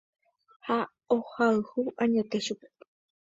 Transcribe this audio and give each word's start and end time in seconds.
Ha 0.65 0.77
ohayhu 1.15 1.79
añete 2.01 2.37
chupe. 2.45 2.67